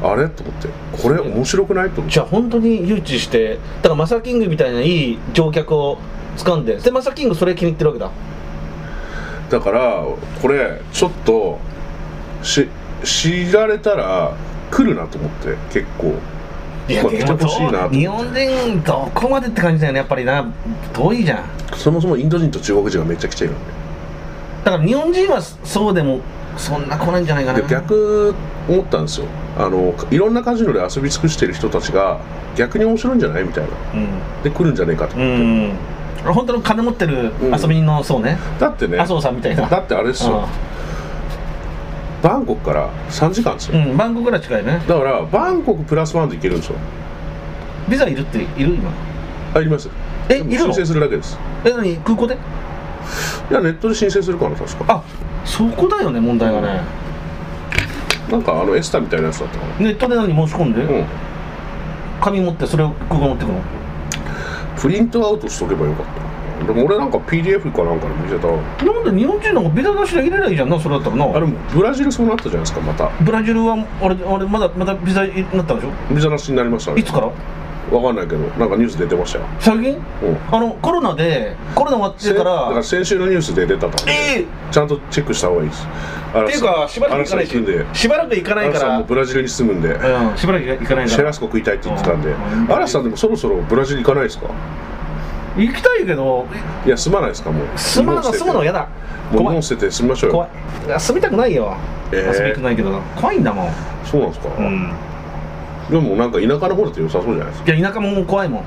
[0.02, 0.28] あれ？
[0.28, 0.68] と思って。
[0.92, 1.90] これ面白くない？
[1.90, 2.14] と思って。
[2.14, 5.98] じゃあ本当に誘致してだからマサキングみたいないい乗客を
[6.36, 8.10] 掴んででマサキングそれ気に入ってるわけだ。
[9.50, 10.04] だから
[10.42, 11.58] これちょっと
[12.42, 12.68] し
[13.04, 14.34] 知られたら
[14.70, 16.14] 来るなと思って結構。
[16.86, 20.52] いや、まあ来てほしいな日本人どこまでって感じだよねやっぱりな。
[20.92, 21.44] 遠いじゃん。
[21.76, 23.60] そもそもインド人と中国人がめっちゃ来てるんで。
[24.64, 26.20] だから日本人はそうでも
[26.56, 27.60] そんな来ないんじゃないかな。
[27.60, 28.34] で逆
[28.68, 29.26] 思ったんですよ。
[29.56, 32.20] あのいろんなカジノで遊び尽くしてる人たちが
[32.56, 33.70] 逆に面白いんじゃないみたいな。
[34.42, 39.68] で来るんじゃねえかと、うん、うん、本当の金持ってるうん遊び人のそうね、だってね麻生さんみたいな。
[39.68, 40.46] だってあれですよ。
[42.22, 44.82] バンコクから3時間ですよ、うん、うん、バンコクから近いね。
[44.88, 46.76] だからバンコクプラスワンで行けるんですよ。
[47.88, 48.90] ビザいるっている今？
[49.54, 49.90] あいります。
[50.30, 50.72] えいるの？
[50.72, 51.38] 申請するだけです。
[51.66, 51.96] え何？
[51.98, 52.34] 空港で？
[52.34, 52.38] い
[53.52, 54.84] やネットで申請するかな確か。
[54.88, 55.04] あ
[55.44, 56.80] そこだよね問題はね、
[58.30, 59.76] なんかあのエスタみたいなやつだったかな。
[59.78, 61.04] ネットで何申し込んで、うん。
[62.20, 63.60] 紙持ってそれを空港持ってくの？
[64.80, 66.24] プリントアウトしとけばよかった。
[66.66, 68.46] でも俺なんか PDF かなんかで見せた。
[68.84, 71.24] なんで日本人なんかビザなしで入れないじゃんなそれだったらな。
[71.36, 73.10] あれブラジルそうなったじゃないですかまた。
[73.22, 76.96] ブラジルは俺俺まだまだビザになったんでしビザなしになりましたね。
[76.96, 77.30] ょいつから？
[77.92, 79.44] わかんないけどなんかニュース出てましたよ。
[79.60, 79.92] 最近？
[79.92, 80.00] うん。
[80.50, 84.44] あのコロナでコロナ終わってかせだからら先週のニュースで出たとええ。
[84.70, 85.86] ちゃんとチェックした方がいいです。
[85.86, 87.50] っっていうかしばらく行かないし
[87.92, 89.88] しばらく行かないか嵐さんらもブラジルに住むんで。
[89.90, 91.08] うんしばらく行かないから。
[91.08, 92.30] シェラスコ食いたいって言ってたんで。
[92.30, 92.72] うん。
[92.72, 94.48] 嵐さんでもそろそろブラジル行かないですか？
[95.56, 96.46] 行きたいけど
[96.84, 97.78] いや住まないですかもう。
[97.78, 98.38] 住ま日本捨てて。
[98.38, 98.88] 住むの嫌だ。
[99.30, 100.34] もう日本捨てて住みましょうよ。
[100.34, 100.50] 怖い。
[100.86, 101.76] いや住みたくないよ、
[102.10, 102.34] えー。
[102.34, 103.68] 遊びたくないけど怖いんだもん。
[104.04, 104.92] そうなんですか、うん
[105.90, 107.72] でもなんか田舎の方だと良さそうじゃないですか。
[107.74, 108.64] いや田舎も怖いもん。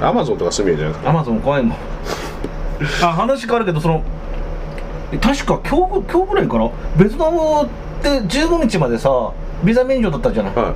[0.00, 1.10] アマゾンとか住みじゃないですか。
[1.10, 1.76] アマゾン怖いもん。
[3.02, 4.02] あ話変わるけどその
[5.20, 7.66] 確か今日今日ぐらいからベトナムっ
[8.02, 9.30] て15日までさ
[9.62, 10.64] ビザ免除だったじゃない、はい。
[10.66, 10.70] あ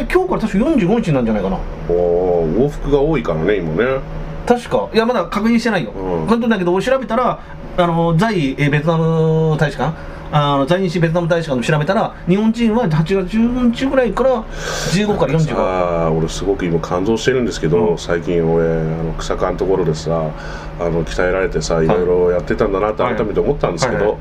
[0.00, 1.58] れ今日から確か45日なんじゃないかな。
[1.88, 4.00] おー往復が多いからね今ね。
[4.46, 4.88] 確か。
[4.94, 6.26] いやまだ確認してないよ、うん。
[6.26, 7.38] 本当だけど俺調べたら
[7.76, 9.92] あの在えーベトナム大使館
[10.32, 17.98] あの在日ベトナム大使館で調べたら日本人は8月15日ぐらいから15から45ああ俺すごく今感動してるんですけど、うん。
[17.98, 20.30] 最近俺あの草加のところでさ
[20.78, 21.86] あの鍛えられてさい。
[21.86, 24.18] ろいろやってたんだなって改めて思ったんですけど、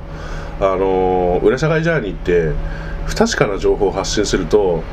[0.59, 2.53] あの裏社会ジャーニーって
[3.05, 4.83] 不確かな情報を発信すると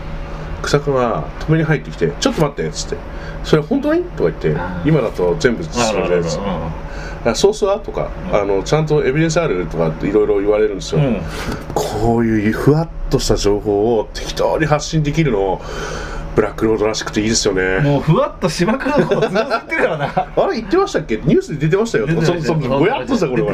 [0.62, 2.96] 草加が止めに入ってきて「ちょっと待って」っつって
[3.44, 6.70] 「それ本当に?」とか言って今だと全部それですあ
[7.34, 11.20] ソースはとか、あのちゃんとエビデンスあるとかっていろいろ言われるんですよ、うん。
[11.74, 15.60] こういうふわっとした情報を適当に発信できるの
[16.34, 17.80] ブラックロードらしくていいですよね。
[17.80, 20.06] もうふわっとしまくることずっと言ってるからな。
[20.36, 21.16] あれ言ってましたっけ？
[21.18, 22.06] ニュースで出てましたよ。
[22.06, 23.42] ぼやっとしたこれ。
[23.42, 23.48] は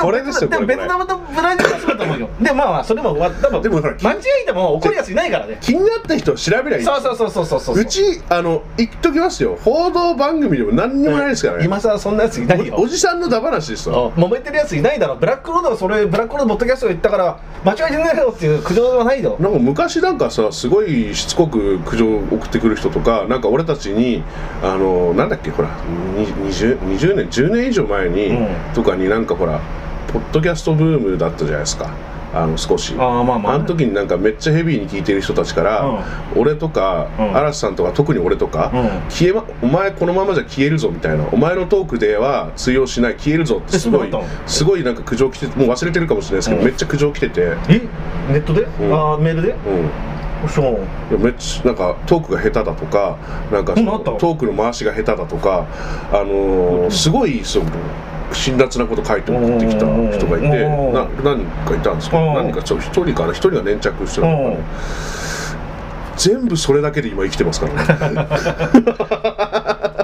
[0.00, 2.28] これですよでもベトナムとブラジルはそうだと思うよ。
[2.40, 5.58] でまあまあそれもわ多分でもほら間違いでも怒るやついないからね。
[5.60, 6.84] 気になった人は調べりゃいい。
[6.84, 7.78] そうそうそうそうそうそう。
[7.78, 9.56] うちあの言っときますよ。
[9.62, 11.64] 報道番組でも何にもないですからね。
[11.64, 12.76] 今さらそんなやついないよ。
[12.78, 15.16] おおじさんのダ話ですわ揉めてるやついないだろ。
[15.16, 19.36] ブラックロードはそれブラックロードポッドキャストが言ったから間違えてないよっていう苦情はないよ。
[19.40, 24.22] なんか昔なんかさすごいしつこく苦情送ってくる人とかなんか俺たちに
[24.62, 25.70] あのなんだっけほら
[26.16, 28.48] に 20, 20年10年以上前に、うん。
[28.74, 29.60] とかになんかほら
[30.12, 31.90] ポッドキャストブームだったじゃないですか。
[32.32, 32.94] あの少し。
[32.98, 36.04] ああまあまああの時になんかめっちゃヘビーに聞いてる人たちから、
[36.36, 37.36] 俺とか、うん。
[37.36, 38.82] 嵐さんとか特に俺とか、うん。
[39.08, 41.28] 消えまお前このままじゃ消えるぞみたいな。
[41.32, 44.10] お前のトークでは通用しない消えるぞってすごい
[44.46, 46.66] すごいなんか苦情来てもう忘れてるかもしれないですけど、うん。
[46.66, 47.80] めっちゃ苦情来てて、うん、え？
[48.32, 48.92] ネットで、ん。
[48.92, 49.54] ああメールで？
[50.48, 50.64] そう。
[51.10, 53.16] いやめっちゃなんかトークが下手だとか
[53.52, 55.66] なんかトークの回しが下手だとか
[56.12, 57.66] あのーすごいその
[58.32, 60.92] 辛辣なこと書いて送ってきた人がいてうん。
[60.92, 62.34] な何かいたんですけどうん。
[62.34, 64.58] 何かちょ一人かな一人が粘着してるのかね
[66.16, 68.26] 全部それだけで今生きてますからね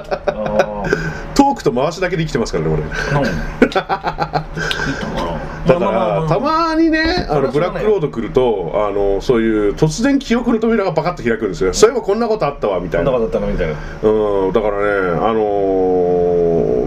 [1.63, 2.83] クと回しだけで生きてますからね俺
[3.71, 3.81] だ
[5.79, 11.73] からたまにねあのブラックロード来るとあのそういう突然記憶の扉がバカッと開くんですよ。
[11.73, 13.11] そういえばこんなことあったわみたいな。
[13.11, 13.53] こんなことだったの？
[13.53, 13.67] みたい
[14.03, 14.09] な。
[14.09, 14.83] うん、だからね、
[15.19, 16.20] あのー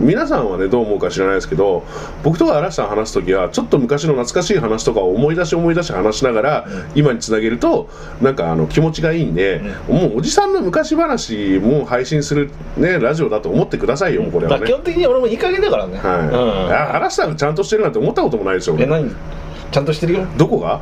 [0.05, 1.83] 皆さんはねどう思うか知らないですけど
[2.23, 7.89] 僕とか嵐さん話す時はちょっと昔の懐かしい話とかを思い出し思い出し話しながら、今につなげると
[8.21, 9.35] なんかあの気持ちがいいん。
[9.35, 14.67] で、もうおじさんの昔話も配信する、ね、ラジオだと思ってくださいよ、これはね。
[14.67, 14.73] 基。
[14.73, 15.99] 本的に俺もいい加減だからね。
[15.99, 16.03] はい、
[16.73, 19.11] あ嵐さんがちゃんとしてるなんて思ったこともないですようん、え何
[19.71, 20.27] ちゃんとしてるよ。
[20.37, 20.81] どこが？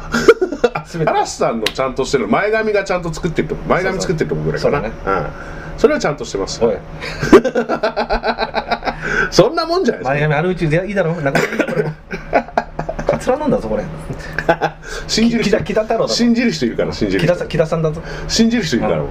[1.07, 2.29] 嵐さんのちゃんとしてる。
[2.29, 4.81] 前髪がちゃんと作ってると前髪作ってるとこぐらいかな。
[4.81, 4.93] そううん
[5.83, 6.61] それはちゃんとしてます
[9.33, 11.15] そんなもんじゃない前髪あるうちでいいだろ。
[11.23, 11.41] なんか
[13.07, 13.85] カツラなんだぞこれ。
[15.09, 15.59] 信じる人。
[15.65, 17.47] 木太郎信じる人いるから信じる人。
[17.47, 18.03] 木田さんだぞ。
[18.29, 19.03] 信じる人いるから。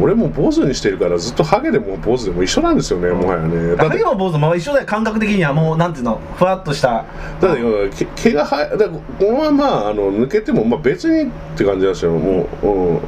[0.00, 3.76] 俺もう坊主にしてるからずっとハゲでも坊主でも一緒なんですよねもはやね。
[3.76, 4.86] ハゲも坊主も一緒だよ。
[4.86, 7.04] 感覚的にはもうなんていうのふわっとした。
[7.40, 12.12] だってけ毛がはやだこのままあの抜けても、まあ、別にって感じなんですよ。
[12.12, 12.98] もう、うん、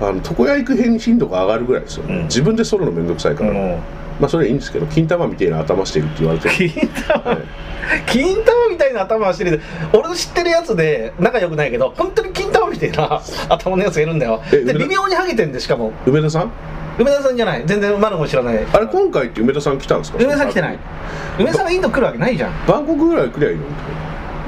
[0.00, 2.22] あの床屋行く頻度が上がるぐらいですよ、うん。
[2.24, 3.80] 自分で剃るのめんどくさいから、も
[4.20, 6.70] まあそれはいいんですけど金玉みたいな頭してるって言われてう金
[7.08, 7.38] 玉？
[8.06, 9.60] 金玉みたいな頭はしてる。
[9.92, 14.40] 俺の知ってるやつで仲良くないけど本当に金玉みたいな頭のやつがいるんだよ。
[14.50, 15.92] で微妙にハゲてんでしかも。
[16.06, 16.50] 梅田さん？
[16.98, 17.62] 梅田さんじゃない。
[17.66, 18.58] 全然マルも知らない。
[18.72, 20.18] あれ今回って梅田さん来たんですか？
[20.18, 20.78] 梅田さん来てない。
[21.38, 22.52] 梅田さんがインド来るわけないじゃん。
[22.66, 23.62] バンコクぐらい来りゃいいの？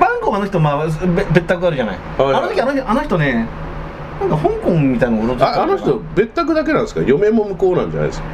[0.00, 3.46] バンコクあの人まあべ別宅あるじゃない、はいあの時あの人あの人ね
[4.20, 7.02] なんか香港みたいなのああの人別宅だけなんですか？
[7.06, 8.26] 嫁も向こうなんじゃないですか？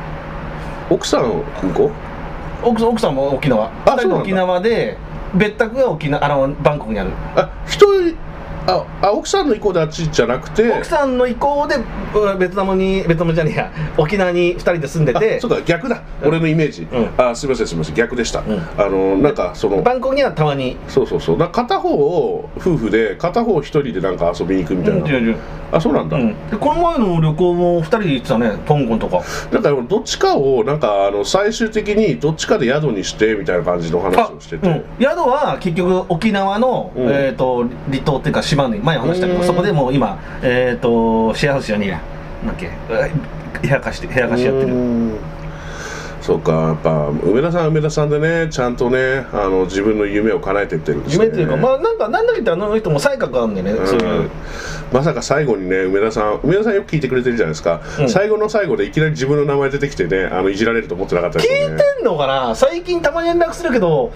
[0.90, 1.22] 奥さん
[1.62, 1.90] 向こ
[2.64, 3.70] う奥さん奥さんも沖縄。
[3.86, 4.16] あそうなんだ。
[4.16, 4.96] 沖縄で
[5.34, 7.10] 別宅が沖縄あのバンコクにある。
[7.36, 8.16] あ一人
[8.66, 10.70] ああ奥さんの意向であっちじゃなくて？
[10.72, 13.72] 奥さんの意向でうんベトナムにベトナムじゃねえや。
[13.98, 15.36] 沖縄に2人で住んでて。
[15.36, 17.10] あそうか逆だ、俺のイメージ、うん。
[17.16, 17.94] あすみませんすみません。
[17.94, 18.44] 逆でした、ん。
[18.78, 20.76] あのなんかそのバンコクにはたまに。
[20.88, 21.38] そうそうそう。
[21.38, 25.36] 片方を夫婦で片方一人でなんか遊びに行くみたいな、うん
[25.72, 26.50] あそうなんだ、うん。
[26.50, 29.24] でこの前の旅行も2人で行ってたね香港とか。
[29.50, 34.84] だからどっちかをなんかあの最終的にどっちかで宿にしてみたいな感じの話をしてて、うん。
[35.00, 37.08] 宿は結局沖縄の、うん。
[37.08, 42.00] えー、と離島っていうか島に前話したけどうんそこでもう今、えー、とシェアハウスじゃねえや。
[42.44, 42.70] なんだっけ？
[42.90, 43.12] え
[43.60, 44.74] 部屋貸して部屋貸しやってる。
[44.74, 45.18] うん。
[46.20, 51.24] そうかやっぱ梅田さんは梅田さんでねちゃんとねあの自分の夢を叶えていってるんですね。
[51.26, 53.86] 夢っていうかまあなんかなんだか言ってあの人も才覚あるんでね、うん。
[53.86, 54.30] そういう。
[54.90, 58.08] まさか最後にね梅田さん梅田さんよく聞いてくれてるじゃないですか、うん。
[58.08, 62.54] 最後の最後でいきなり自分の名前出てきてねあのいじられると思ってなかったです聞いてんのかな？
[62.54, 64.10] 最近たまに連絡するけど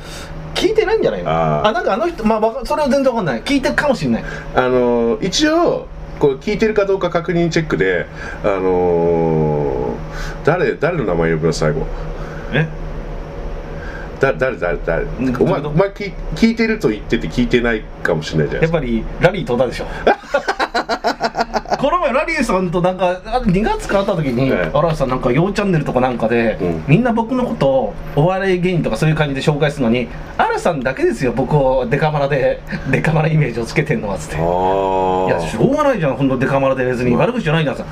[0.55, 1.31] 聞いてないんじゃないの？
[1.31, 1.69] あー。
[1.69, 3.43] あなんかあの人まあそれは全然わかんない。
[3.43, 4.25] 聞いてるかもしれない。
[4.55, 5.87] あの一応
[6.19, 8.07] こう聞いてるかどうか確認チェックで
[8.45, 9.95] あの
[10.45, 11.87] 誰誰の名前呼ぶの最後？
[12.53, 12.67] え？
[14.21, 15.05] だ誰誰誰？
[15.05, 19.87] んお前お前聞聞いてると言ってて聞いてないかもしれないじゃないやっぱりラリー飛んだでしょ。
[21.79, 24.71] この前ラリーさんとなんかあ2月か会った時にええ。
[24.75, 26.83] 荒橋さんなんか「ようチャンネル」とかなんかで、うん。
[26.89, 30.09] みんな僕のことをお笑い芸人とかそういう感じで紹介するのに荒
[30.59, 34.37] 橋さんだけですよ僕をデカマラでデカマライメージをつけてんのはつって。
[34.37, 34.42] あい
[35.31, 37.16] やしょうがないじゃん、ほんとデカマラで別に。
[37.16, 37.85] 悪口じゃないじゃんさ、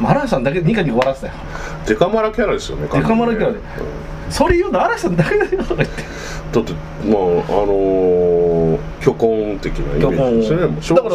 [0.00, 1.22] まあ、荒橋さんだけニカニコ笑って。
[1.22, 1.32] たよ、
[1.86, 3.58] デカマラキャラですよねデカマラキャラで。
[4.30, 6.02] それ言うの荒橋さんだけだよとか言って、
[6.52, 10.76] だってまああのー、虚婚的なイメージですよね。
[10.96, 11.08] だか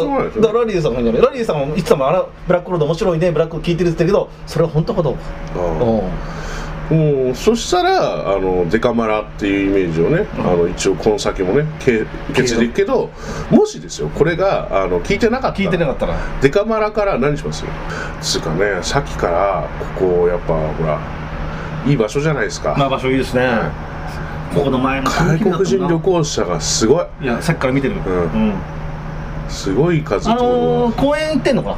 [0.54, 3.32] らラリーさんが言うんじゃないラリーさんもいつもあらブラックロード面白いね。
[3.32, 5.20] ブラック聞いてるって言ってたけどそれは本当かどうか。
[5.56, 5.63] あう
[5.98, 6.02] ん
[6.89, 10.48] もうそしたらあのデカマラっていうイメージをね、うん。
[10.48, 13.12] あの一応この先もねけ受け継いでいくけど
[13.50, 16.17] もしですよこれがあの聞いてなかったら聞いてなかったら。
[16.41, 17.65] デカマラから何します？
[18.21, 21.00] つうかねさっきからここやっぱほら
[21.88, 23.50] いい場所じゃないですか、まあ場所いいですね。
[24.54, 27.06] ここの前の外国人旅行者がすごい。
[27.21, 27.95] いやさっきから見てる。
[27.95, 27.98] ん。
[27.98, 28.02] う
[28.52, 28.54] ん。
[29.50, 31.78] すごい数あと、のー、公園行ってんのか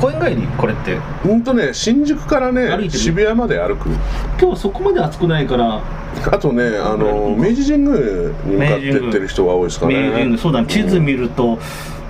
[0.00, 3.90] 公園帰りこれってうんとね新宿からね歩いてる渋谷まで歩く
[4.40, 5.82] 今日そこまで暑くないから
[6.32, 7.98] あとねあの明治神宮
[8.44, 11.58] に向かってってる人が多いですか明ね治神宮そうだね地図見ると、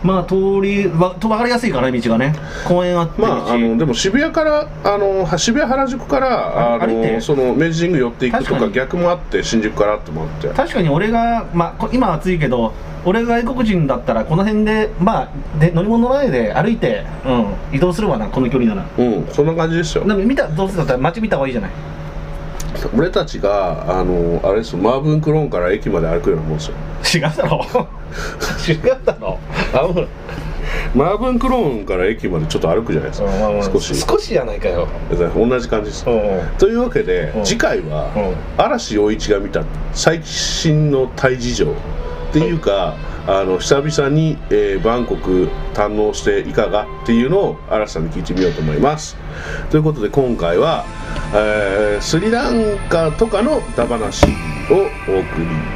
[0.03, 2.35] まあ通りわと分かりやすいからね道がね。
[2.67, 3.21] 公園あって。
[3.21, 10.49] まあ、あのでも渋谷からあのは渋谷原宿からあのその明治神宮寄っていくとか逆もあって新宿からってもあって。
[10.49, 12.73] 確かに俺が、まあ、こ今は暑いけど
[13.05, 17.33] 俺が外国人だったらこの辺でまあで乗り物乗らないで歩いて、う
[17.73, 18.89] ん、移動するわなこの距離なら。
[18.99, 20.05] うんそんな感じですよ。
[20.05, 21.71] でも見たどうせだったら街見た方がいいじゃない
[22.97, 26.75] 俺たちがあのあれですよマーブンクローンから駅まで歩くようなもんですよ。
[27.15, 27.89] 違うだろ。
[28.69, 29.39] 違うだろ。
[29.73, 29.89] あ
[30.95, 33.71] マーブンクローンから駅までちょっと歩くじゃないですか。
[33.73, 33.95] 少し。
[33.95, 34.89] 少しじゃないかよ。
[35.35, 36.05] 同じ感じです。
[36.07, 36.47] うんうん。
[36.59, 37.45] というわけでうん。
[37.45, 38.63] 次回はうん。
[38.63, 39.63] 嵐陽一が見た
[39.93, 42.95] 最新のタイ事情っていうか、
[43.27, 49.17] あの久々に、えーバンコク堪能していかがっていうのを嵐さんに聞いてみようと思います。
[49.71, 50.85] ということで今回は、
[51.35, 54.27] えースリランカとかのダバナシ
[54.71, 55.23] をお送りい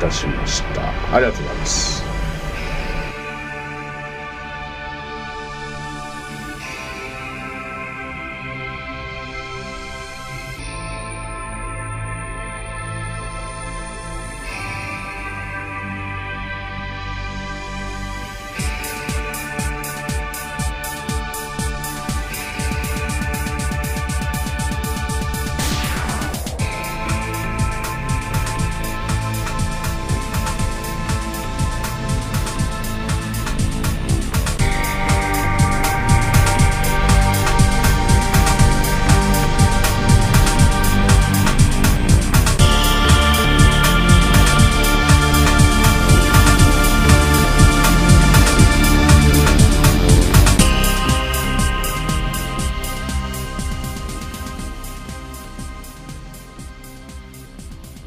[0.00, 0.82] たしました。
[1.14, 2.03] ありがとうございます。